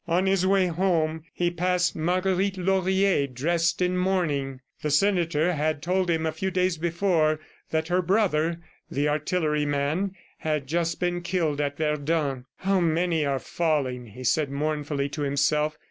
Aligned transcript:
On 0.07 0.25
his 0.25 0.47
way 0.47 0.65
home, 0.65 1.25
he 1.31 1.51
passed 1.51 1.95
Marguerite 1.95 2.57
Laurier 2.57 3.27
dressed 3.27 3.83
in 3.83 3.95
mourning. 3.95 4.61
The 4.81 4.89
senator 4.89 5.53
had 5.53 5.83
told 5.83 6.09
him 6.09 6.25
a 6.25 6.31
few 6.31 6.49
days 6.49 6.79
before 6.79 7.39
that 7.69 7.89
her 7.89 8.01
brother, 8.01 8.59
the 8.89 9.07
artilleryman, 9.07 10.15
had 10.39 10.65
just 10.65 10.99
been 10.99 11.21
killed 11.21 11.61
at 11.61 11.77
Verdun. 11.77 12.45
"How 12.55 12.79
many 12.79 13.27
are 13.27 13.37
falling!" 13.37 14.07
he 14.07 14.23
said 14.23 14.49
mournfully 14.49 15.07
to 15.09 15.21
himself. 15.21 15.77